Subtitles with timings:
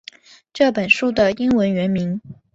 [0.51, 2.19] 这本书的英文原名